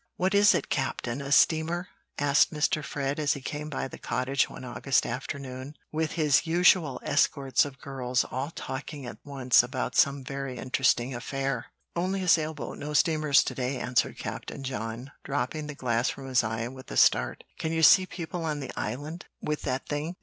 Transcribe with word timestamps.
"What 0.15 0.33
is 0.33 0.55
it, 0.55 0.69
Captain, 0.69 1.21
a 1.21 1.31
steamer?" 1.31 1.89
asked 2.17 2.51
Mr. 2.51 2.83
Fred, 2.83 3.19
as 3.19 3.33
he 3.33 3.39
came 3.41 3.69
by 3.69 3.87
the 3.87 3.99
cottage 3.99 4.49
one 4.49 4.65
August 4.65 5.05
afternoon, 5.05 5.75
with 5.91 6.13
his 6.13 6.47
usual 6.47 6.99
escort 7.03 7.63
of 7.65 7.77
girls, 7.79 8.23
all 8.23 8.49
talking 8.49 9.05
at 9.05 9.19
once 9.23 9.61
about 9.61 9.95
some 9.95 10.23
very 10.23 10.57
interesting 10.57 11.13
affair. 11.13 11.67
"Only 11.95 12.23
a 12.23 12.27
sail 12.27 12.55
boat; 12.55 12.79
no 12.79 12.93
steamers 12.95 13.43
to 13.43 13.53
day," 13.53 13.77
answered 13.77 14.17
Captain 14.17 14.63
John, 14.63 15.11
dropping 15.23 15.67
the 15.67 15.75
glass 15.75 16.09
from 16.09 16.27
his 16.27 16.43
eye 16.43 16.67
with 16.67 16.89
a 16.89 16.97
start. 16.97 17.43
"Can 17.59 17.71
you 17.71 17.83
see 17.83 18.07
people 18.07 18.43
on 18.43 18.59
the 18.59 18.71
Island 18.75 19.27
with 19.39 19.61
that 19.69 19.85
thing? 19.87 20.15